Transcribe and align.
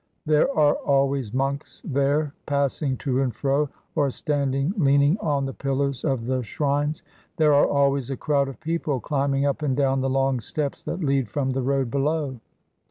There 0.25 0.49
are 0.57 0.73
always 0.77 1.31
monks 1.31 1.79
there 1.85 2.33
passing 2.47 2.97
to 3.05 3.21
and 3.21 3.31
fro, 3.35 3.69
or 3.93 4.09
standing 4.09 4.73
leaning 4.75 5.15
on 5.19 5.45
the 5.45 5.53
pillars 5.53 6.03
of 6.03 6.25
the 6.25 6.41
shrines; 6.41 7.03
there 7.37 7.53
are 7.53 7.67
always 7.67 8.09
a 8.09 8.17
crowd 8.17 8.47
of 8.47 8.59
people 8.59 8.99
climbing 8.99 9.45
up 9.45 9.61
and 9.61 9.77
down 9.77 10.01
the 10.01 10.09
long 10.09 10.39
steps 10.39 10.81
that 10.85 11.03
lead 11.03 11.29
from 11.29 11.51
the 11.51 11.61
road 11.61 11.91
below. 11.91 12.39